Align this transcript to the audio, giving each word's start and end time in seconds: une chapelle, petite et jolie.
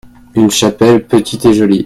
une 0.33 0.49
chapelle, 0.49 1.05
petite 1.05 1.45
et 1.45 1.53
jolie. 1.53 1.79